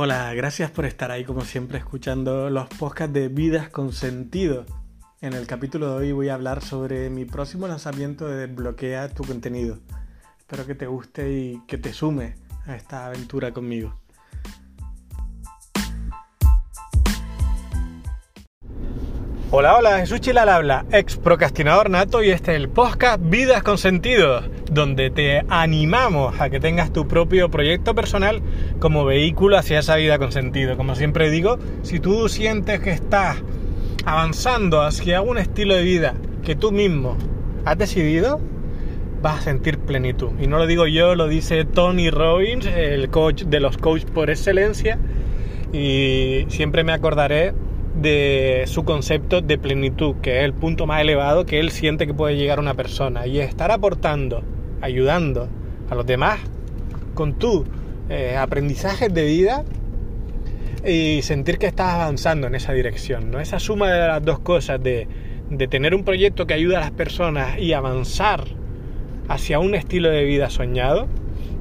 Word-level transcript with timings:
Hola, 0.00 0.32
gracias 0.32 0.70
por 0.70 0.84
estar 0.84 1.10
ahí 1.10 1.24
como 1.24 1.40
siempre 1.40 1.76
escuchando 1.76 2.50
los 2.50 2.68
podcasts 2.68 3.12
de 3.12 3.26
Vidas 3.26 3.68
con 3.68 3.92
Sentido. 3.92 4.64
En 5.20 5.32
el 5.32 5.48
capítulo 5.48 5.88
de 5.88 5.96
hoy 5.96 6.12
voy 6.12 6.28
a 6.28 6.34
hablar 6.34 6.62
sobre 6.62 7.10
mi 7.10 7.24
próximo 7.24 7.66
lanzamiento 7.66 8.28
de 8.28 8.46
Desbloquea 8.46 9.08
tu 9.08 9.24
contenido. 9.24 9.80
Espero 10.38 10.66
que 10.66 10.76
te 10.76 10.86
guste 10.86 11.32
y 11.32 11.62
que 11.66 11.78
te 11.78 11.92
sume 11.92 12.36
a 12.64 12.76
esta 12.76 13.06
aventura 13.06 13.50
conmigo. 13.50 13.92
Hola, 19.50 19.78
hola, 19.78 19.98
Jesús 19.98 20.20
Chilal 20.20 20.48
habla, 20.48 20.86
ex 20.92 21.16
procrastinador 21.16 21.90
nato 21.90 22.22
y 22.22 22.30
este 22.30 22.52
es 22.52 22.58
el 22.58 22.68
podcast 22.68 23.18
Vidas 23.20 23.64
con 23.64 23.78
Sentido, 23.78 24.42
donde 24.70 25.10
te 25.10 25.42
animamos 25.48 26.40
a 26.40 26.50
que 26.50 26.60
tengas 26.60 26.92
tu 26.92 27.08
propio 27.08 27.50
proyecto 27.50 27.94
personal 27.94 28.42
como 28.80 29.04
vehículo 29.04 29.56
hacia 29.56 29.78
esa 29.78 29.96
vida 29.96 30.18
con 30.18 30.32
sentido. 30.32 30.76
Como 30.76 30.94
siempre 30.94 31.30
digo, 31.30 31.58
si 31.82 32.00
tú 32.00 32.28
sientes 32.28 32.80
que 32.80 32.90
estás 32.90 33.42
avanzando 34.04 34.82
hacia 34.82 35.20
un 35.20 35.38
estilo 35.38 35.74
de 35.74 35.82
vida 35.82 36.14
que 36.42 36.54
tú 36.54 36.72
mismo 36.72 37.16
has 37.64 37.76
decidido, 37.78 38.40
vas 39.20 39.40
a 39.40 39.42
sentir 39.42 39.78
plenitud. 39.78 40.30
Y 40.40 40.46
no 40.46 40.58
lo 40.58 40.66
digo 40.66 40.86
yo, 40.86 41.14
lo 41.14 41.28
dice 41.28 41.64
Tony 41.64 42.10
Robbins, 42.10 42.66
el 42.66 43.10
coach 43.10 43.44
de 43.44 43.60
los 43.60 43.76
coaches 43.76 44.10
por 44.10 44.30
excelencia, 44.30 44.98
y 45.72 46.46
siempre 46.48 46.84
me 46.84 46.92
acordaré 46.92 47.52
de 48.00 48.64
su 48.66 48.84
concepto 48.84 49.40
de 49.40 49.58
plenitud, 49.58 50.16
que 50.22 50.38
es 50.38 50.44
el 50.44 50.54
punto 50.54 50.86
más 50.86 51.00
elevado 51.00 51.44
que 51.46 51.58
él 51.58 51.70
siente 51.70 52.06
que 52.06 52.14
puede 52.14 52.36
llegar 52.36 52.60
una 52.60 52.74
persona, 52.74 53.26
y 53.26 53.40
estar 53.40 53.70
aportando, 53.72 54.42
ayudando 54.80 55.48
a 55.90 55.94
los 55.94 56.06
demás 56.06 56.40
con 57.14 57.34
tu 57.34 57.64
eh, 58.08 58.36
aprendizajes 58.36 59.12
de 59.12 59.24
vida 59.24 59.64
y 60.86 61.20
sentir 61.22 61.58
que 61.58 61.66
estás 61.66 61.94
avanzando 61.94 62.46
en 62.46 62.54
esa 62.54 62.72
dirección, 62.72 63.30
¿no? 63.30 63.40
Esa 63.40 63.58
suma 63.58 63.90
de 63.92 64.08
las 64.08 64.24
dos 64.24 64.38
cosas, 64.38 64.82
de, 64.82 65.08
tener 65.68 65.94
un 65.94 66.04
proyecto 66.04 66.46
que 66.46 66.54
ayuda 66.54 66.78
a 66.78 66.80
las 66.82 66.90
personas 66.90 67.58
y 67.58 67.72
avanzar 67.72 68.44
hacia 69.28 69.58
un 69.58 69.74
estilo 69.74 70.10
de 70.10 70.24
vida 70.24 70.50
soñado, 70.50 71.06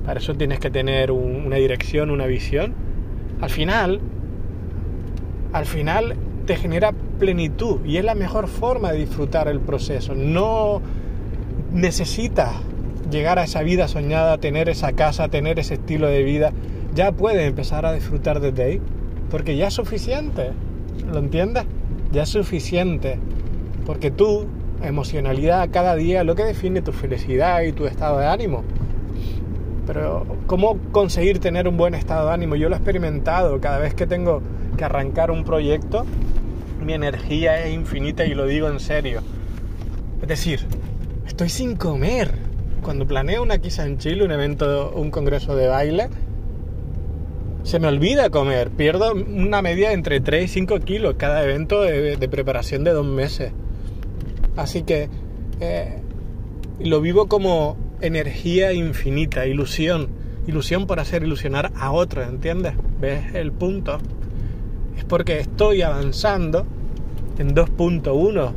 para 0.05 0.20
eso 0.20 0.36
tienes 0.36 0.59
que 0.59 0.70
tener 0.70 1.11
una 1.11 1.58
dirección, 1.58 2.11
una 2.11 2.27
visión, 2.27 2.73
al 3.42 3.49
final, 3.49 3.99
al 5.53 5.66
final 5.66 6.16
te 6.45 6.55
genera 6.55 6.94
plenitud 7.20 7.86
y 7.86 7.97
es 7.97 8.05
la 8.05 8.16
mejor 8.16 8.47
forma 8.47 8.92
de 8.92 8.99
disfrutar 8.99 9.47
el 9.47 9.59
proceso. 9.59 10.16
No 10.16 10.81
necesitas 11.72 12.55
llegar 13.09 13.39
a 13.39 13.44
esa 13.44 13.63
vida 13.63 13.88
soñada, 13.88 14.38
tener 14.38 14.69
esa 14.69 14.94
casa, 14.94 15.30
tener 15.30 15.59
ese 15.59 15.75
estilo 15.75 16.08
de 16.08 16.23
vida. 16.23 16.52
Ya 16.94 17.11
puedes 17.11 17.47
empezar 17.47 17.86
a 17.86 17.94
disfrutar 17.94 18.39
desde 18.39 18.64
ahí, 18.64 18.81
porque 19.30 19.55
ya 19.55 19.67
es 19.67 19.73
suficiente. 19.73 20.52
¿Lo 21.11 21.19
entiendes? 21.19 21.66
Ya 22.11 22.23
es 22.23 22.30
suficiente. 22.30 23.19
Porque 23.86 24.11
tu 24.11 24.45
emocionalidad 24.83 25.69
cada 25.72 25.95
día 25.95 26.23
lo 26.23 26.36
que 26.36 26.44
define 26.44 26.81
tu 26.81 26.91
felicidad 26.91 27.61
y 27.61 27.72
tu 27.72 27.86
estado 27.86 28.19
de 28.19 28.27
ánimo. 28.27 28.64
Pero 29.86 30.25
¿cómo 30.47 30.77
conseguir 30.92 31.39
tener 31.39 31.67
un 31.67 31.77
buen 31.77 31.94
estado 31.94 32.27
de 32.27 32.33
ánimo? 32.33 32.55
Yo 32.55 32.67
lo 32.69 32.75
he 32.75 32.77
experimentado 32.77 33.61
cada 33.61 33.80
vez 33.80 33.94
que 33.94 34.05
tengo 34.05 34.42
que 34.75 34.83
arrancar 34.83 35.31
un 35.31 35.44
proyecto 35.44 36.05
mi 36.88 36.94
energía 36.94 37.66
es 37.66 37.73
infinita 37.73 38.25
y 38.25 38.33
lo 38.33 38.45
digo 38.45 38.69
en 38.69 38.80
serio. 38.80 39.21
Es 40.21 40.27
decir, 40.27 40.66
estoy 41.25 41.49
sin 41.49 41.75
comer. 41.75 42.47
Cuando 42.81 43.06
planeo 43.06 43.44
una 43.44 43.58
quizá 43.58 43.86
en 43.86 43.97
Chile, 43.97 44.23
un 44.23 44.31
evento, 44.31 44.94
un 44.95 45.11
congreso 45.11 45.56
de 45.56 45.67
baile, 45.67 46.09
se 47.64 47.80
me 47.80 47.88
olvida 47.88 48.30
comer. 48.30 48.70
Pierdo 48.72 49.14
una 49.14 49.61
media 49.61 49.92
entre 49.92 50.21
3 50.21 50.45
y 50.45 50.48
5 50.48 50.80
kilos 50.80 51.15
cada 51.17 51.43
evento 51.43 51.82
de, 51.82 52.17
preparación 52.30 52.83
de 52.86 52.92
dos 52.92 53.05
meses. 53.05 53.52
Así 54.55 54.83
que 54.83 55.10
eh, 55.60 56.02
lo 56.80 57.02
vivo 57.02 57.27
como 57.27 57.77
energía 57.99 58.73
infinita, 58.73 59.45
ilusión. 59.48 60.08
Ilusión 60.48 60.88
por 60.88 61.02
hacer 61.02 61.23
ilusionar 61.23 61.73
a 61.76 61.92
otros, 61.92 62.27
¿entiendes? 62.27 62.73
¿Ves 63.02 63.36
el 63.36 63.52
punto? 63.52 63.98
Es 64.98 65.04
porque 65.04 65.39
estoy 65.39 65.82
avanzando 65.82 66.65
en 67.38 67.54
2.1, 67.54 68.52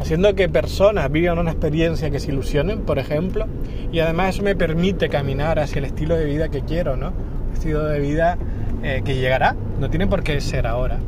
haciendo 0.00 0.34
que 0.34 0.48
personas 0.48 1.10
vivan 1.10 1.38
una 1.38 1.52
experiencia 1.52 2.10
que 2.10 2.20
se 2.20 2.30
ilusionen, 2.30 2.82
por 2.82 2.98
ejemplo, 2.98 3.46
y 3.92 4.00
además 4.00 4.34
eso 4.34 4.42
me 4.42 4.54
permite 4.54 5.08
caminar 5.08 5.58
hacia 5.58 5.78
el 5.78 5.86
estilo 5.86 6.16
de 6.16 6.24
vida 6.24 6.48
que 6.48 6.62
quiero, 6.62 6.96
¿no? 6.96 7.12
estilo 7.56 7.84
de 7.84 7.98
vida 7.98 8.38
eh, 8.82 9.02
que 9.04 9.16
llegará, 9.16 9.56
no 9.80 9.90
tiene 9.90 10.06
por 10.06 10.22
qué 10.22 10.40
ser 10.40 10.66
ahora. 10.66 10.98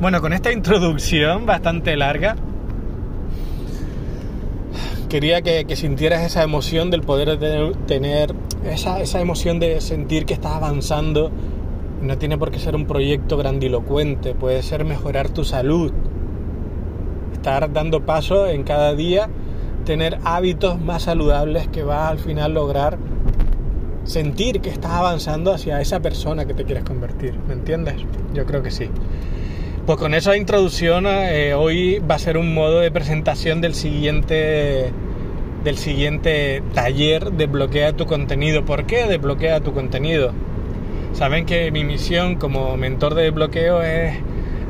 Bueno, 0.00 0.20
con 0.20 0.32
esta 0.32 0.50
introducción 0.52 1.46
bastante 1.46 1.96
larga, 1.96 2.36
quería 5.08 5.42
que, 5.42 5.76
sintieras 5.76 6.22
esa 6.22 6.42
emoción 6.42 6.90
del 6.90 7.02
poder 7.02 7.38
de 7.38 7.72
tener, 7.86 8.34
esa, 8.64 9.00
esa 9.00 9.20
emoción 9.20 9.60
de 9.60 9.80
sentir 9.80 10.24
que 10.26 10.34
estás 10.34 10.52
avanzando. 10.52 11.30
No 12.00 12.18
tiene 12.18 12.36
por 12.36 12.50
qué 12.50 12.58
ser 12.58 12.74
un 12.74 12.86
proyecto 12.86 13.36
grandilocuente, 13.36 14.34
puede 14.34 14.62
ser 14.62 14.84
mejorar 14.84 15.28
tu 15.28 15.44
salud, 15.44 15.92
estar 17.42 17.72
dando 17.72 18.06
paso 18.06 18.46
en 18.46 18.62
cada 18.62 18.94
día, 18.94 19.28
tener 19.84 20.18
hábitos 20.22 20.80
más 20.80 21.02
saludables 21.02 21.66
que 21.66 21.82
vas 21.82 22.08
al 22.08 22.20
final 22.20 22.54
lograr 22.54 22.98
sentir 24.04 24.60
que 24.60 24.70
estás 24.70 24.92
avanzando 24.92 25.52
hacia 25.52 25.80
esa 25.80 25.98
persona 25.98 26.44
que 26.44 26.54
te 26.54 26.64
quieres 26.64 26.84
convertir. 26.84 27.34
¿Me 27.48 27.54
entiendes? 27.54 27.96
Yo 28.32 28.46
creo 28.46 28.62
que 28.62 28.70
sí. 28.70 28.88
Pues 29.86 29.98
con 29.98 30.14
esa 30.14 30.36
introducción, 30.36 31.06
eh, 31.08 31.54
hoy 31.54 31.98
va 31.98 32.14
a 32.14 32.18
ser 32.20 32.36
un 32.36 32.54
modo 32.54 32.78
de 32.78 32.92
presentación 32.92 33.60
del 33.60 33.74
siguiente 33.74 34.92
del 35.64 35.76
siguiente 35.78 36.62
taller 36.74 37.32
de 37.32 37.46
bloquea 37.46 37.92
tu 37.92 38.06
contenido. 38.06 38.64
¿Por 38.64 38.86
qué 38.86 39.06
desbloquea 39.06 39.60
tu 39.60 39.72
contenido? 39.72 40.32
Saben 41.12 41.44
que 41.44 41.72
mi 41.72 41.82
misión 41.82 42.36
como 42.36 42.76
mentor 42.76 43.14
de 43.14 43.30
bloqueo 43.30 43.82
es 43.82 44.14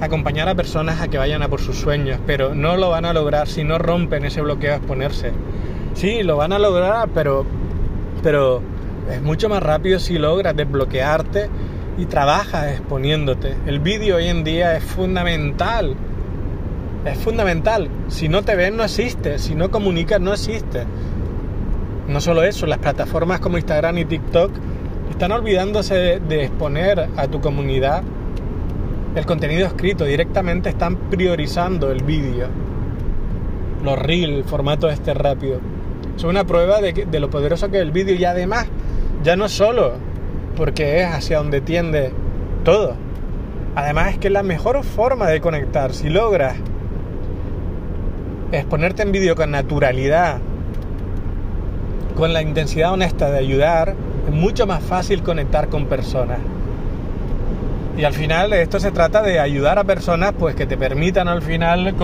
acompañar 0.02 0.48
a 0.48 0.56
personas 0.56 1.00
a 1.00 1.06
que 1.06 1.16
vayan 1.16 1.42
a 1.42 1.48
por 1.48 1.60
sus 1.60 1.76
sueños, 1.76 2.18
pero 2.26 2.54
no 2.56 2.76
lo 2.76 2.90
van 2.90 3.04
a 3.04 3.12
lograr 3.12 3.46
si 3.46 3.62
no 3.62 3.78
rompen 3.78 4.24
ese 4.24 4.40
bloqueo 4.40 4.72
a 4.72 4.76
exponerse. 4.76 5.32
Sí, 5.94 6.24
lo 6.24 6.36
van 6.36 6.52
a 6.52 6.58
lograr, 6.58 7.08
pero, 7.14 7.46
pero 8.20 8.60
es 9.08 9.22
mucho 9.22 9.48
más 9.48 9.62
rápido 9.62 10.00
si 10.00 10.18
logras 10.18 10.56
desbloquearte 10.56 11.48
y 11.98 12.06
trabajas 12.06 12.72
exponiéndote. 12.72 13.56
El 13.64 13.78
vídeo 13.78 14.16
hoy 14.16 14.26
en 14.26 14.42
día 14.42 14.76
es 14.76 14.82
fundamental. 14.82 15.94
Es 17.04 17.18
fundamental. 17.18 17.88
Si 18.08 18.28
no 18.28 18.42
te 18.42 18.56
ven, 18.56 18.76
no 18.76 18.82
existe. 18.82 19.38
Si 19.38 19.54
no 19.54 19.70
comunicas, 19.70 20.20
no 20.20 20.32
existe. 20.32 20.84
No 22.08 22.20
solo 22.20 22.42
eso, 22.42 22.66
las 22.66 22.78
plataformas 22.78 23.38
como 23.38 23.56
Instagram 23.56 23.98
y 23.98 24.04
TikTok 24.04 24.50
están 25.10 25.30
olvidándose 25.30 26.18
de 26.18 26.44
exponer 26.44 27.08
a 27.16 27.28
tu 27.28 27.40
comunidad 27.40 28.02
el 29.14 29.26
contenido 29.26 29.66
escrito, 29.66 30.04
directamente 30.04 30.70
están 30.70 30.96
priorizando 30.96 31.90
el 31.90 32.02
vídeo, 32.02 32.48
los 33.84 33.98
reels, 33.98 34.38
el 34.38 34.44
formato 34.44 34.88
este 34.88 35.12
rápido. 35.12 35.60
Es 36.16 36.24
una 36.24 36.44
prueba 36.44 36.80
de, 36.80 37.20
lo 37.20 37.30
poderoso 37.30 37.70
que 37.70 37.78
es 37.78 37.82
el 37.82 37.90
vídeo 37.90 38.14
y 38.14 38.24
además 38.24 38.66
ya 39.22 39.36
no 39.36 39.48
solo 39.48 39.92
porque 40.56 41.00
es 41.00 41.06
hacia 41.06 41.38
donde 41.38 41.60
tiende 41.60 42.12
todo. 42.64 42.94
Además 43.74 44.12
es 44.12 44.18
que 44.18 44.28
es 44.28 44.32
la 44.32 44.42
mejor 44.42 44.82
forma 44.84 45.26
de 45.26 45.40
conectar. 45.40 45.92
Si 45.92 46.08
logras 46.08 46.56
exponerte 48.50 49.02
en 49.02 49.12
vídeo 49.12 49.34
con 49.34 49.50
naturalidad, 49.50 50.38
con 52.16 52.32
la 52.32 52.42
intensidad 52.42 52.92
honesta 52.92 53.30
de 53.30 53.38
ayudar, 53.38 53.94
es 54.26 54.34
mucho 54.34 54.66
más 54.66 54.82
fácil 54.82 55.22
conectar 55.22 55.68
con 55.68 55.86
personas. 55.86 56.38
Y 57.96 58.04
al 58.04 58.14
final 58.14 58.54
esto 58.54 58.80
se 58.80 58.90
trata 58.90 59.22
de 59.22 59.38
ayudar 59.38 59.78
a 59.78 59.84
personas 59.84 60.32
pues 60.38 60.54
que 60.54 60.64
te 60.64 60.78
permitan 60.78 61.28
al 61.28 61.42
final 61.42 61.94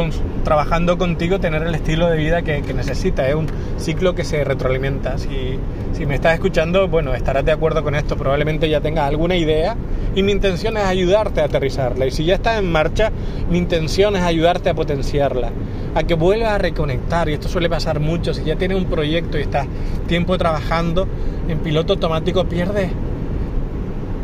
trabajando 0.44 0.98
contigo 0.98 1.40
tener 1.40 1.62
el 1.62 1.74
estilo 1.74 2.10
de 2.10 2.16
vida 2.18 2.42
que, 2.42 2.60
necesitas. 2.74 3.28
Es 3.28 3.34
un 3.34 3.46
ciclo 3.78 4.14
que 4.14 4.22
se 4.22 4.44
retroalimenta. 4.44 5.16
Si, 5.16 5.58
si 5.94 6.04
me 6.04 6.16
estás 6.16 6.34
escuchando, 6.34 6.88
bueno, 6.88 7.14
estarás 7.14 7.42
de 7.46 7.52
acuerdo 7.52 7.82
con 7.82 7.94
esto. 7.94 8.18
Probablemente 8.18 8.68
ya 8.68 8.82
tengas 8.82 9.08
alguna 9.08 9.36
idea 9.36 9.76
y 10.14 10.22
mi 10.22 10.32
intención 10.32 10.76
es 10.76 10.84
ayudarte 10.84 11.40
a 11.40 11.44
aterrizarla. 11.44 12.04
Y 12.04 12.10
si 12.10 12.26
ya 12.26 12.34
está 12.34 12.58
en 12.58 12.70
marcha, 12.70 13.10
mi 13.48 13.56
intención 13.56 14.14
es 14.14 14.22
ayudarte 14.22 14.68
a 14.68 14.74
potenciarla. 14.74 15.50
A 15.94 16.02
que 16.02 16.12
vuelvas 16.12 16.50
a 16.50 16.58
reconectar. 16.58 17.30
Y 17.30 17.32
esto 17.32 17.48
suele 17.48 17.70
pasar 17.70 17.98
mucho. 17.98 18.34
Si 18.34 18.44
ya 18.44 18.56
tienes 18.56 18.76
un 18.76 18.84
proyecto 18.84 19.38
y 19.38 19.40
estás 19.40 19.66
tiempo 20.06 20.36
trabajando 20.36 21.08
en 21.48 21.60
piloto 21.60 21.94
automático, 21.94 22.44
pierdes, 22.44 22.90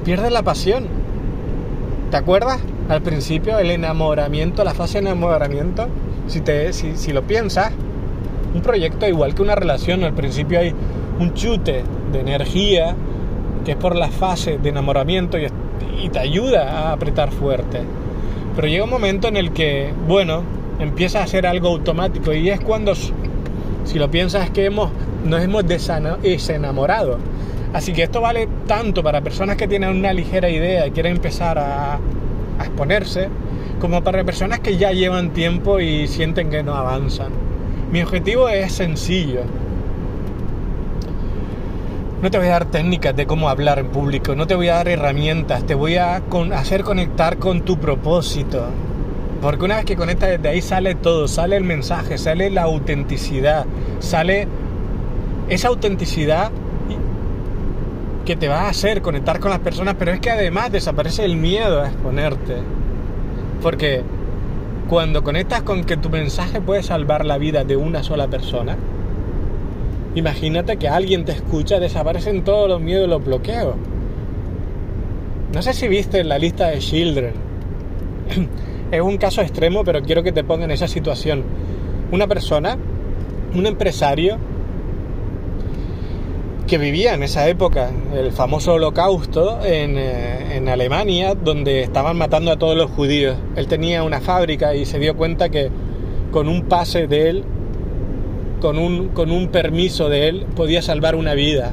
pierdes 0.05 0.31
la 0.31 0.43
pasión 0.43 1.04
¿Te 2.11 2.17
acuerdas? 2.17 2.61
Al 2.89 3.03
principio, 3.03 3.59
el 3.59 3.71
enamoramiento, 3.71 4.63
la 4.63 4.75
fase 4.75 5.01
de 5.01 5.07
enamoramiento, 5.11 5.89
si, 6.27 6.41
te, 6.41 6.73
si, 6.73 7.13
lo 7.13 7.23
piensas, 7.23 7.73
un 8.55 8.61
proyecto 8.61 9.09
igual 9.09 9.35
que 9.35 9.43
una 9.43 9.55
relación, 9.55 10.05
al 10.05 10.15
principio 10.15 10.61
hay 10.61 10.75
un 11.19 11.35
chute 11.35 11.83
de 12.13 12.21
energía, 12.21 12.95
que 13.65 13.73
es 13.73 13.77
por 13.77 13.97
la 13.97 14.09
fase 14.09 14.59
de 14.59 14.69
enamoramiento 14.69 15.39
y, 15.39 15.49
te 16.11 16.19
ayuda 16.19 16.71
a 16.71 16.93
apretar 16.93 17.31
fuerte. 17.31 17.81
Pero 18.55 18.69
llega 18.69 18.85
un 18.85 18.91
momento 18.91 19.27
en 19.27 19.39
el 19.39 19.53
que, 19.53 19.93
bueno, 20.07 20.43
empieza 20.79 21.23
a 21.23 21.27
ser 21.27 21.47
algo 21.47 21.69
automático 21.69 22.35
y 22.35 22.51
es 22.51 22.61
cuando, 22.61 22.95
si 22.95 23.99
lo 23.99 24.11
piensas, 24.11 24.51
que 24.51 24.67
hemos, 24.67 24.91
nos 25.25 25.43
hemos 25.43 25.65
desenamorado. 25.67 27.19
Así 27.75 27.93
que 27.93 28.05
esto 28.05 28.21
vale 28.21 28.49
tanto 28.69 29.03
para 29.03 29.21
personas 29.21 29.57
que 29.57 29.67
tienen 29.67 29.91
una 29.91 30.13
ligera 30.13 30.49
idea 30.49 30.87
y 30.87 30.93
quieren 30.93 31.17
empezar 31.17 31.59
a, 31.59 31.99
exponerse, 32.61 33.29
como 33.81 34.05
para 34.05 34.23
personas 34.23 34.61
que 34.61 34.77
ya 34.77 34.93
llevan 34.93 35.31
tiempo 35.31 35.81
y 35.81 36.07
sienten 36.07 36.51
que 36.51 36.63
no 36.63 36.77
avanzan. 36.77 37.33
Mi 37.91 38.01
objetivo 38.01 38.49
es 38.49 38.73
sencillo. 38.73 39.41
No 42.23 42.31
te 42.31 42.39
voy 42.39 42.47
a 42.47 42.51
dar 42.51 42.67
técnicas 42.67 43.17
de 43.17 43.27
cómo 43.27 43.49
hablar 43.49 43.81
en 43.81 43.89
público, 43.89 44.37
no 44.37 44.47
te 44.47 44.55
voy 44.55 44.69
a 44.69 44.75
dar 44.75 44.87
herramientas, 44.87 45.67
te 45.67 45.75
voy 45.75 45.97
a 45.97 46.23
hacer 46.55 46.85
conectar 46.85 47.39
con 47.39 47.63
tu 47.63 47.79
propósito. 47.79 48.67
Porque 49.43 49.65
una 49.65 49.77
vez 49.77 49.85
que 49.85 49.97
conectas 49.97 50.31
desde 50.31 50.49
ahí 50.49 50.63
sale 50.63 50.95
todo, 50.95 51.27
sale 51.27 51.57
el 51.57 51.65
mensaje, 51.65 52.19
sale 52.19 52.51
la 52.51 52.63
autenticidad, 52.63 53.67
sale 53.99 54.47
esa 55.49 55.69
autenticidad 55.69 56.53
que 58.25 58.37
te 58.37 58.49
va 58.49 58.63
a 58.63 58.69
hacer 58.69 59.03
conectar 59.03 59.39
con 59.39 59.51
las 59.51 59.61
personas, 59.61 59.97
pero 59.99 60.13
es 60.13 60.21
que 60.21 60.31
además 60.31 60.73
desaparece 60.73 61.25
el 61.25 61.37
miedo 61.37 61.83
a 61.83 61.89
exponerte. 61.89 62.57
Porque 63.63 64.03
cuando 64.89 65.23
conectas 65.23 65.63
con 65.63 65.85
que 65.85 65.97
tu 65.97 66.11
mensaje 66.11 66.61
puede 66.61 66.83
salvar 66.83 67.25
la 67.25 67.39
vida 67.39 67.65
de 67.65 67.77
una 67.77 68.03
sola 68.03 68.29
persona, 68.29 68.77
imagínate 70.15 70.77
que 70.77 70.89
alguien 70.89 71.25
te 71.25 71.33
escucha, 71.33 71.79
desaparecen 71.79 72.45
todos 72.45 72.69
los 72.69 72.81
miedos 72.81 73.07
y 73.07 73.11
los 73.11 73.25
bloqueos. 73.25 73.77
No 75.53 75.63
sé 75.63 75.73
si 75.73 75.87
viste 75.89 76.25
la 76.25 76.39
lista 76.39 76.69
de 76.69 76.79
Children. 76.79 77.33
es 78.91 79.01
un 79.01 79.19
caso 79.19 79.41
extremo, 79.41 79.85
pero 79.85 80.03
quiero 80.03 80.23
que 80.23 80.33
te 80.33 80.45
ponga 80.45 80.65
en 80.65 80.71
esa 80.71 80.89
situación. 80.89 81.45
Una 82.11 82.27
persona, 82.27 82.77
un 83.55 83.67
empresario, 83.67 84.39
que 86.75 86.79
vivía 86.79 87.15
en 87.15 87.23
esa 87.23 87.49
época, 87.49 87.93
el 88.17 88.33
famoso 88.33 88.73
holocausto 88.73 89.65
en, 89.65 89.97
eh, 89.97 90.57
en, 90.57 90.69
Alemania, 90.69 91.37
donde 91.37 91.83
estaban 91.83 92.19
matando 92.19 92.51
a 92.51 92.57
todos 92.57 92.77
los 92.77 92.91
judíos. 92.91 93.37
Él 93.55 93.69
tenía 93.69 94.03
una 94.03 94.21
fábrica 94.21 94.75
y 94.75 94.85
se 94.85 94.99
dio 94.99 95.17
cuenta 95.17 95.51
que 95.51 95.71
con 96.33 96.49
un 96.49 96.63
pase 96.63 97.07
de 97.07 97.31
él, 97.31 97.45
con 98.61 98.77
un, 98.77 99.11
con 99.11 99.31
un 99.31 99.51
permiso 99.51 100.09
de 100.09 100.27
él, 100.27 100.47
podía 100.57 100.83
salvar 100.83 101.15
una 101.15 101.35
vida. 101.35 101.73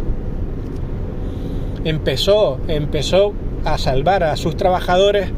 Empezó, 1.84 2.60
empezó 2.68 3.34
a 3.66 3.80
salvar 3.80 4.22
a 4.22 4.36
sus 4.36 4.56
trabajadores, 4.56 5.30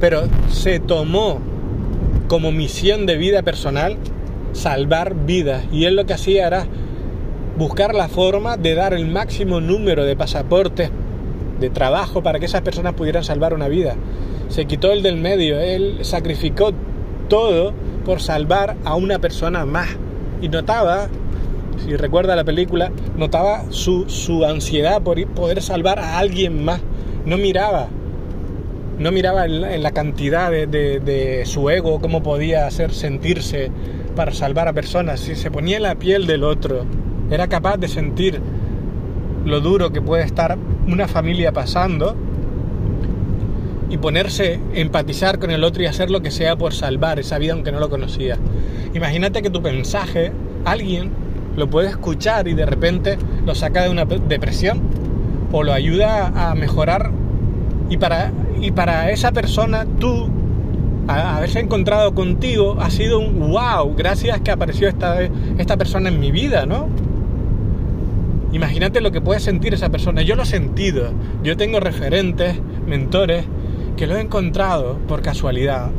pero 0.00 0.24
se 0.50 0.80
tomó 0.80 1.38
como 2.28 2.52
misión 2.52 3.06
de 3.06 3.16
vida 3.16 3.40
personal 3.40 3.96
salvar 4.52 5.14
vidas. 5.14 5.64
Y 5.72 5.86
él 5.86 5.96
lo 5.96 6.04
que 6.04 6.12
hacía 6.12 6.46
era 6.46 6.66
buscar 7.56 7.94
la 7.94 8.08
forma 8.08 8.56
de 8.56 8.74
dar 8.74 8.94
el 8.94 9.06
máximo 9.06 9.60
número 9.60 10.04
de 10.04 10.16
pasaportes 10.16 10.90
de 11.60 11.70
trabajo 11.70 12.22
para 12.22 12.40
que 12.40 12.46
esas 12.46 12.62
personas 12.62 12.94
pudieran 12.94 13.24
salvar 13.24 13.54
una 13.54 13.68
vida. 13.68 13.94
Se 14.48 14.66
quitó 14.66 14.92
el 14.92 15.02
del 15.02 15.16
medio, 15.16 15.58
él 15.58 15.98
sacrificó 16.02 16.72
todo 17.28 17.72
por 18.04 18.20
salvar 18.20 18.76
a 18.84 18.96
una 18.96 19.18
persona 19.18 19.64
más. 19.64 19.88
Y 20.42 20.48
notaba, 20.48 21.08
si 21.84 21.96
recuerda 21.96 22.36
la 22.36 22.44
película, 22.44 22.90
notaba 23.16 23.64
su, 23.70 24.08
su 24.08 24.44
ansiedad 24.44 25.02
por 25.02 25.24
poder 25.28 25.62
salvar 25.62 25.98
a 26.00 26.18
alguien 26.18 26.64
más. 26.64 26.80
No 27.24 27.38
miraba, 27.38 27.88
no 28.98 29.12
miraba 29.12 29.46
en 29.46 29.82
la 29.82 29.92
cantidad 29.92 30.50
de, 30.50 30.66
de, 30.66 31.00
de 31.00 31.46
su 31.46 31.70
ego, 31.70 32.00
cómo 32.00 32.22
podía 32.22 32.66
hacer 32.66 32.92
sentirse 32.92 33.70
para 34.14 34.32
salvar 34.32 34.68
a 34.68 34.72
personas, 34.72 35.20
si 35.20 35.34
se 35.34 35.50
ponía 35.50 35.76
en 35.76 35.82
la 35.82 35.96
piel 35.96 36.26
del 36.26 36.44
otro 36.44 36.84
era 37.30 37.48
capaz 37.48 37.76
de 37.76 37.88
sentir 37.88 38.40
lo 39.44 39.60
duro 39.60 39.92
que 39.92 40.00
puede 40.00 40.24
estar 40.24 40.56
una 40.86 41.08
familia 41.08 41.52
pasando 41.52 42.16
y 43.90 43.98
ponerse, 43.98 44.60
empatizar 44.74 45.38
con 45.38 45.50
el 45.50 45.62
otro 45.62 45.82
y 45.82 45.86
hacer 45.86 46.10
lo 46.10 46.22
que 46.22 46.30
sea 46.30 46.56
por 46.56 46.72
salvar 46.72 47.18
esa 47.18 47.38
vida 47.38 47.52
aunque 47.52 47.72
no 47.72 47.80
lo 47.80 47.90
conocía. 47.90 48.38
Imagínate 48.94 49.42
que 49.42 49.50
tu 49.50 49.60
mensaje, 49.60 50.32
alguien 50.64 51.10
lo 51.56 51.68
puede 51.68 51.88
escuchar 51.88 52.48
y 52.48 52.54
de 52.54 52.66
repente 52.66 53.18
lo 53.44 53.54
saca 53.54 53.82
de 53.82 53.90
una 53.90 54.04
depresión 54.04 54.80
o 55.52 55.62
lo 55.62 55.72
ayuda 55.72 56.50
a 56.50 56.54
mejorar 56.54 57.10
y 57.88 57.96
para, 57.96 58.32
y 58.60 58.72
para 58.72 59.10
esa 59.10 59.32
persona 59.32 59.86
tú 60.00 60.28
haberse 61.06 61.60
encontrado 61.60 62.14
contigo 62.14 62.76
ha 62.80 62.90
sido 62.90 63.18
un 63.18 63.50
wow, 63.50 63.94
gracias 63.94 64.40
que 64.40 64.50
apareció 64.50 64.88
esta, 64.88 65.22
esta 65.58 65.76
persona 65.76 66.08
en 66.08 66.18
mi 66.18 66.30
vida, 66.30 66.66
¿no? 66.66 66.88
Imagínate 68.54 69.00
lo 69.00 69.10
que 69.10 69.20
puede 69.20 69.40
sentir 69.40 69.74
esa 69.74 69.90
persona. 69.90 70.22
Yo 70.22 70.36
lo 70.36 70.44
he 70.44 70.46
sentido. 70.46 71.10
Yo 71.42 71.56
tengo 71.56 71.80
referentes, 71.80 72.56
mentores, 72.86 73.44
que 73.96 74.06
lo 74.06 74.16
he 74.16 74.20
encontrado 74.20 74.96
por 75.08 75.22
casualidad. 75.22 75.90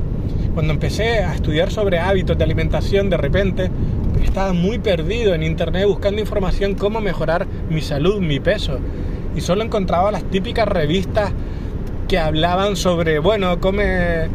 Cuando 0.54 0.72
empecé 0.72 1.19
a 1.19 1.36
estudiar 1.36 1.69
sobre 1.69 2.00
hábitos 2.00 2.38
de 2.38 2.46
alimentación, 2.46 3.10
de 3.10 3.18
repente 3.18 3.69
estaba 4.24 4.54
muy 4.54 4.80
perdido 4.80 5.34
en 5.34 5.44
internet 5.44 5.86
buscando 5.86 6.22
información 6.22 6.75
cómo 6.75 7.02
mejorar 7.02 7.46
mi 7.69 7.81
salud, 7.81 8.22
mi 8.22 8.40
peso. 8.40 8.80
Y 9.36 9.42
solo 9.42 9.62
encontraba 9.62 10.10
las 10.13 10.24
típicas 10.24 10.66
revistas 10.66 11.34
que 12.08 12.18
hablaban 12.18 12.78
sobre, 12.78 13.19
bueno, 13.19 13.60
come 13.60 14.30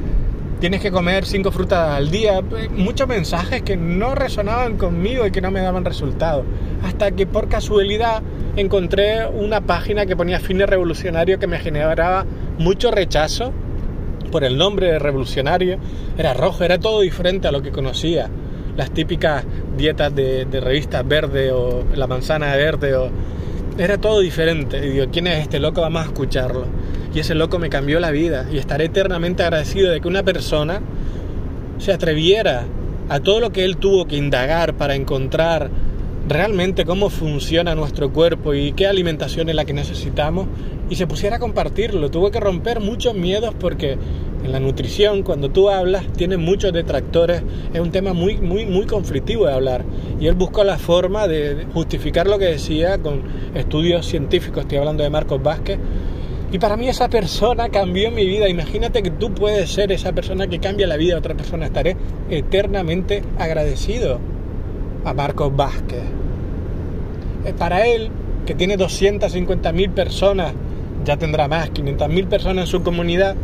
tienes 0.61 0.83
que 0.83 0.91
comer 0.91 1.25
cinco 1.25 1.51
frutas 1.51 1.97
al 1.97 2.11
día. 2.11 2.43
Muchos 2.77 3.09
mensajes 3.09 3.63
que 3.63 3.79
no 3.79 4.15
resonaban 4.15 4.77
conmigo 4.77 5.27
y 5.27 5.31
que 5.31 5.41
no 5.41 5.51
me 5.51 5.63
daban 5.63 5.87
resultado. 5.87 6.45
Hasta 6.85 7.11
que 7.13 7.27
por 7.27 7.49
casualidad 7.49 8.23
encontré 8.57 9.27
una 9.27 9.61
página 9.61 10.07
que 10.07 10.17
ponía 10.17 10.41
fines 10.41 10.69
revolucionario 10.69 11.39
que 11.39 11.47
me 11.47 11.59
generaba 11.59 12.25
mucho 12.59 12.91
rechazo 12.91 13.53
por 14.31 14.45
el 14.45 14.57
nombre 14.57 14.93
de 14.93 14.99
revolucionario. 14.99 15.79
Era 16.17 16.35
rojo, 16.35 16.65
era 16.65 16.79
todo 16.79 17.01
diferente 17.01 17.49
a 17.49 17.53
lo 17.53 17.63
que 17.63 17.71
conocía. 17.71 18.29
Las 18.77 18.91
típicas 18.93 19.45
dietas 19.77 20.15
de, 20.15 20.45
de 20.45 20.61
revistas 20.61 21.07
verde 21.07 21.53
o 21.53 21.85
la 21.95 22.07
manzana 22.07 22.55
verde 22.57 22.95
o... 22.95 23.11
Era 23.79 23.99
todo 23.99 24.21
diferente. 24.21 24.79
Y 24.85 24.91
digo, 24.91 25.07
¿quién 25.11 25.27
es 25.27 25.43
este 25.43 25.59
loco? 25.59 25.81
Vamos 25.81 26.03
a 26.03 26.07
escucharlo 26.07 26.67
y 27.15 27.19
ese 27.19 27.35
loco 27.35 27.59
me 27.59 27.71
cambió 27.71 27.99
la 28.01 28.11
vida 28.11 28.47
y 28.51 28.59
estaré 28.59 28.87
eternamente 28.87 29.43
agradecido 29.43 29.91
de 29.91 30.01
que 30.01 30.09
una 30.09 30.23
persona 30.23 30.81
se 31.79 31.93
atreviera 31.93 32.65
a 33.09 33.21
todo 33.21 33.41
lo 33.41 33.51
que 33.51 33.65
él 33.65 33.79
tuvo 33.79 34.07
que 34.07 34.17
indagar 34.17 34.75
para 34.75 34.95
encontrar 34.95 35.71
realmente 36.29 36.85
cómo 36.85 37.11
funciona 37.11 37.75
nuestro 37.75 38.13
cuerpo 38.13 38.55
y 38.55 38.73
qué 38.73 38.87
alimentación 38.87 39.49
es 39.49 39.55
la 39.55 39.65
que 39.65 39.73
necesitamos 39.73 40.47
y 40.89 40.97
se 40.97 41.07
pusiera 41.07 41.37
a 41.37 41.39
compartirlo. 41.39 42.11
Tuvo 42.11 42.31
que 42.31 42.41
romper 42.41 42.81
muchos 42.81 43.15
miedos 43.15 43.55
porque 43.59 43.97
en 44.45 44.53
la 44.53 44.61
nutrición, 44.61 45.23
cuando 45.23 45.51
tú 45.51 45.69
hablas, 45.69 46.07
tiene 46.17 46.37
muchos 46.37 46.73
detractores, 46.73 47.43
es 47.73 47.81
un 47.81 47.91
tema 47.91 48.13
muy, 48.13 48.39
muy, 48.39 48.65
muy 48.65 48.87
conflictivo 48.87 49.47
de 49.47 49.53
hablar. 49.53 49.85
Y 50.19 50.27
él 50.27 50.35
buscó 50.35 50.65
la 50.65 50.79
forma 50.79 51.29
de 51.29 51.67
justificar 51.75 52.27
lo 52.27 52.39
que 52.39 52.47
decía 52.47 52.99
con 52.99 53.23
estudios 53.55 54.07
científicos, 54.07 54.63
estoy 54.63 54.79
hablando 54.79 55.03
de 55.03 55.11
Marcos 55.11 55.43
Vázquez, 55.43 55.79
y 56.53 56.59
para 56.59 56.77
mí 56.77 56.89
esa 56.89 57.09
persona 57.09 57.69
cambió 57.69 58.11
mi 58.11 58.27
vida. 58.27 58.49
Imagínate 58.49 59.03
que 59.03 59.11
tú 59.11 59.33
puedes 59.33 59.71
ser 59.71 59.93
esa 59.93 60.13
persona 60.13 60.49
que 60.49 60.59
cambia 60.59 60.89
la 60.89 60.97
vida 60.97 61.13
de 61.13 61.19
otra 61.21 61.37
persona. 61.37 61.67
Estaré 61.67 61.97
eternamente 62.29 63.23
agradecido 63.39 64.19
a 65.05 65.15
Marcos 65.15 65.55
Vázquez. 65.55 66.03
Eh, 67.45 67.55
para 67.57 67.87
él, 67.87 68.11
que 68.47 68.55
tiene 68.55 68.77
250.000 68.77 69.91
personas, 69.91 70.53
ya 71.05 71.17
tendrá 71.17 71.49
más, 71.49 71.71
500.000 71.73 72.27
personas 72.27 72.65
en 72.65 72.67
su 72.67 72.83
comunidad, 72.83 73.37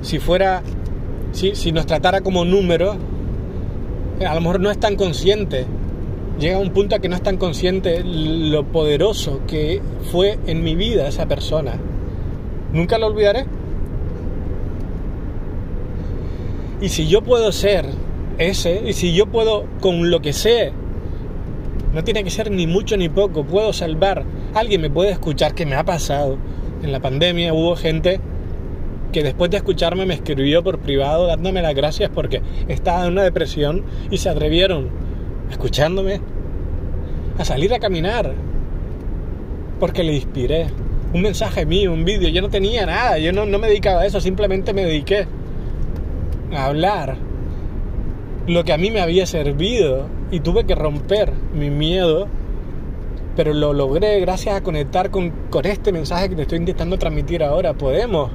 si 0.00 0.18
fuera, 0.18 0.62
si, 1.32 1.54
si 1.54 1.72
nos 1.72 1.86
tratara 1.86 2.20
como 2.20 2.44
número, 2.44 2.96
eh, 4.20 4.26
a 4.26 4.34
lo 4.34 4.40
mejor 4.40 4.60
no 4.60 4.70
es 4.70 4.78
tan 4.78 4.96
consciente 4.96 5.66
llega 6.38 6.56
a 6.56 6.60
un 6.60 6.70
punto 6.70 6.96
a 6.96 6.98
que 6.98 7.08
no 7.08 7.16
es 7.16 7.22
tan 7.22 7.36
consciente 7.36 8.02
lo 8.04 8.64
poderoso 8.64 9.40
que 9.46 9.80
fue 10.10 10.38
en 10.46 10.62
mi 10.62 10.74
vida 10.74 11.08
esa 11.08 11.26
persona. 11.26 11.74
Nunca 12.72 12.98
lo 12.98 13.06
olvidaré. 13.06 13.46
Y 16.80 16.88
si 16.88 17.06
yo 17.06 17.22
puedo 17.22 17.52
ser 17.52 17.86
ese, 18.38 18.82
y 18.86 18.92
si 18.92 19.14
yo 19.14 19.26
puedo, 19.26 19.66
con 19.80 20.10
lo 20.10 20.20
que 20.20 20.32
sé, 20.32 20.72
no 21.92 22.02
tiene 22.02 22.24
que 22.24 22.30
ser 22.30 22.50
ni 22.50 22.66
mucho 22.66 22.96
ni 22.96 23.08
poco, 23.08 23.44
puedo 23.44 23.72
salvar, 23.72 24.24
alguien 24.54 24.80
me 24.80 24.90
puede 24.90 25.10
escuchar, 25.10 25.54
que 25.54 25.66
me 25.66 25.76
ha 25.76 25.84
pasado. 25.84 26.38
En 26.82 26.92
la 26.92 27.00
pandemia 27.00 27.54
hubo 27.54 27.76
gente 27.76 28.20
que 29.12 29.22
después 29.22 29.50
de 29.50 29.58
escucharme 29.58 30.04
me 30.06 30.14
escribió 30.14 30.62
por 30.64 30.80
privado 30.80 31.28
dándome 31.28 31.62
las 31.62 31.74
gracias 31.74 32.10
porque 32.12 32.42
estaba 32.66 33.06
en 33.06 33.12
una 33.12 33.22
depresión 33.22 33.84
y 34.10 34.18
se 34.18 34.28
atrevieron 34.28 34.90
escuchándome, 35.50 36.20
a 37.38 37.44
salir 37.44 37.72
a 37.74 37.78
caminar. 37.78 38.34
porque 39.78 40.02
le 40.02 40.14
inspiré. 40.14 40.66
Un 41.12 41.22
mensaje 41.22 41.64
mío, 41.64 41.92
un 41.92 42.04
vídeo, 42.04 42.28
yo 42.28 42.42
no 42.42 42.48
tenía 42.48 42.86
nada, 42.86 43.18
yo 43.18 43.32
no, 43.32 43.46
no 43.46 43.58
me 43.60 43.68
dedicaba 43.68 44.00
a 44.00 44.06
eso, 44.06 44.20
simplemente 44.20 44.72
me 44.72 44.84
dediqué 44.84 45.26
a 46.52 46.66
hablar 46.66 47.16
lo 48.46 48.64
que 48.64 48.72
a 48.72 48.78
mí 48.78 48.90
me 48.90 49.00
había 49.00 49.26
servido 49.26 50.06
y 50.30 50.40
tuve 50.40 50.64
que 50.64 50.74
romper 50.74 51.32
mi 51.54 51.70
miedo, 51.70 52.28
pero 53.36 53.52
lo 53.52 53.72
logré 53.72 54.20
gracias 54.20 54.56
a 54.56 54.62
conectar 54.62 55.10
con, 55.10 55.30
con 55.50 55.64
este 55.66 55.92
mensaje 55.92 56.28
que 56.28 56.36
te 56.36 56.42
estoy 56.42 56.58
intentando 56.58 56.98
transmitir 56.98 57.42
ahora. 57.42 57.74
Podemos 57.74 58.30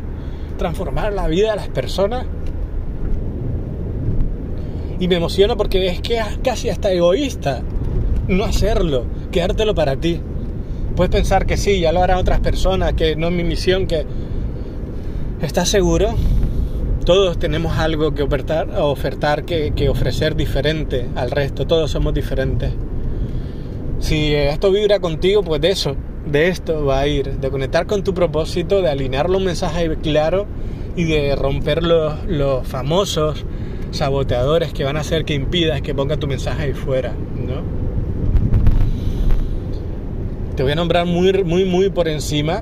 transformar 0.57 1.13
la 1.13 1.27
vida 1.27 1.51
de 1.51 1.55
las 1.57 1.69
personas. 1.69 2.25
Y 4.99 5.07
me 5.07 5.15
emociona 5.15 5.55
porque 5.55 5.87
es 5.87 6.01
que 6.01 6.19
casi 6.43 6.69
hasta 6.69 6.91
egoísta 6.91 7.61
no 8.27 8.43
hacerlo, 8.43 9.05
quedártelo 9.31 9.73
para 9.73 9.95
ti. 9.95 10.19
Puedes 10.95 11.11
pensar 11.11 11.45
que 11.45 11.55
sí, 11.55 11.79
ya 11.79 11.91
lo 11.93 12.03
harán 12.03 12.17
otras 12.17 12.41
personas, 12.41 12.93
que 12.93 13.15
no 13.15 13.27
es 13.27 13.33
mi 13.33 13.43
misión, 13.43 13.87
que... 13.87 14.05
¿Estás 15.41 15.69
seguro? 15.69 16.09
Todos 17.09 17.39
tenemos 17.39 17.75
algo 17.79 18.13
que 18.13 18.21
ofertar, 18.21 19.43
que, 19.43 19.73
que 19.75 19.89
ofrecer 19.89 20.35
diferente 20.35 21.07
al 21.15 21.31
resto, 21.31 21.65
todos 21.65 21.89
somos 21.89 22.13
diferentes. 22.13 22.71
Si 23.97 24.35
esto 24.35 24.71
vibra 24.71 24.99
contigo, 24.99 25.41
pues 25.41 25.59
de 25.59 25.71
eso, 25.71 25.95
de 26.27 26.49
esto 26.49 26.85
va 26.85 26.99
a 26.99 27.07
ir, 27.07 27.39
de 27.39 27.49
conectar 27.49 27.87
con 27.87 28.03
tu 28.03 28.13
propósito, 28.13 28.83
de 28.83 28.91
alinearlo 28.91 29.39
un 29.39 29.45
mensaje 29.45 29.97
claro 30.03 30.45
y 30.95 31.05
de 31.05 31.35
romper 31.35 31.81
los, 31.81 32.13
los 32.27 32.67
famosos 32.67 33.43
saboteadores 33.89 34.71
que 34.71 34.83
van 34.83 34.95
a 34.95 34.99
hacer 34.99 35.25
que 35.25 35.33
impidas 35.33 35.81
que 35.81 35.95
ponga 35.95 36.17
tu 36.17 36.27
mensaje 36.27 36.61
ahí 36.61 36.73
fuera, 36.73 37.13
¿no? 37.13 37.63
Te 40.55 40.61
voy 40.61 40.73
a 40.73 40.75
nombrar 40.75 41.07
muy, 41.07 41.43
muy, 41.43 41.65
muy 41.65 41.89
por 41.89 42.07
encima 42.07 42.61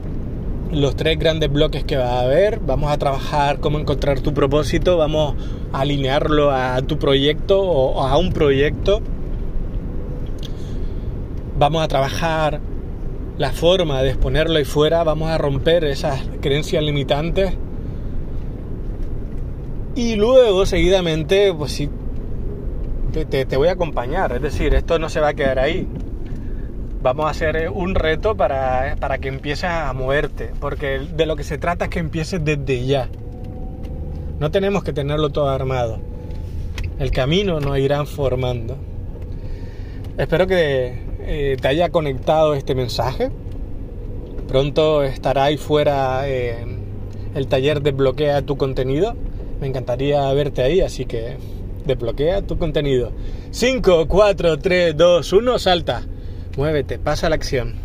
los 0.71 0.95
tres 0.95 1.17
grandes 1.17 1.51
bloques 1.51 1.83
que 1.83 1.97
va 1.97 2.19
a 2.19 2.21
haber. 2.21 2.59
Vamos 2.59 2.91
a 2.91 2.97
trabajar 2.97 3.59
cómo 3.59 3.79
encontrar 3.79 4.19
tu 4.19 4.33
propósito, 4.33 4.97
vamos 4.97 5.35
a 5.71 5.81
alinearlo 5.81 6.51
a 6.51 6.81
tu 6.81 6.97
proyecto 6.97 7.61
o 7.61 8.05
a 8.05 8.17
un 8.17 8.31
proyecto. 8.33 9.01
Vamos 11.57 11.83
a 11.83 11.87
trabajar 11.87 12.59
la 13.37 13.51
forma 13.51 14.01
de 14.01 14.09
exponerlo 14.09 14.57
ahí 14.57 14.65
fuera, 14.65 15.03
vamos 15.03 15.29
a 15.29 15.37
romper 15.37 15.83
esas 15.83 16.21
creencias 16.41 16.83
limitantes. 16.83 17.53
Y 19.95 20.15
luego, 20.15 20.65
seguidamente, 20.67 21.51
pues 21.53 21.71
sí, 21.71 21.89
te, 23.11 23.25
te, 23.25 23.45
te 23.45 23.57
voy 23.57 23.69
a 23.69 23.71
acompañar. 23.71 24.31
Es 24.33 24.41
decir, 24.41 24.75
esto 24.75 24.99
no 24.99 25.09
se 25.09 25.19
va 25.19 25.29
a 25.29 25.33
quedar 25.33 25.57
ahí 25.57 25.87
vamos 27.07 27.27
a 27.27 27.29
hacer 27.29 27.69
un 27.73 27.95
reto 27.95 28.35
para, 28.35 28.97
para, 28.99 29.17
que 29.17 29.29
empieces 29.29 29.63
a 29.63 29.93
moverte, 29.93 30.51
porque 30.59 30.99
de 30.99 31.25
lo 31.25 31.37
que 31.37 31.45
se 31.45 31.57
trata 31.57 31.85
es 31.85 31.91
que 31.91 31.99
empieces 31.99 32.43
desde 32.43 32.85
ya. 32.85 33.07
No 34.41 34.51
tenemos 34.51 34.83
que 34.83 34.91
tenerlo 34.91 35.29
todo 35.29 35.47
armado. 35.47 35.99
El 36.99 37.11
camino 37.11 37.61
nos 37.61 37.77
irán 37.77 38.07
formando. 38.07 38.75
Espero 40.17 40.47
que 40.47 40.99
eh, 41.21 41.55
te 41.61 41.67
haya 41.69 41.91
conectado 41.91 42.55
este 42.55 42.75
mensaje. 42.75 43.31
Pronto 44.49 45.01
estará 45.03 45.45
ahí 45.45 45.55
fuera 45.55 46.27
eh, 46.27 46.57
el 47.35 47.47
taller 47.47 47.81
Desbloquea 47.81 48.41
tu 48.41 48.57
contenido. 48.57 49.15
Me 49.61 49.67
encantaría 49.67 50.29
verte 50.33 50.61
ahí, 50.61 50.81
así 50.81 51.05
que 51.05 51.37
desbloquea 51.85 52.41
tu 52.41 52.57
contenido. 52.57 53.13
5, 53.51 54.07
4, 54.09 54.59
3, 54.59 54.97
2, 54.97 55.33
1, 55.33 55.59
salta. 55.59 56.03
Muévete, 56.57 56.97
pasa 56.97 57.29
la 57.29 57.35
acción. 57.35 57.75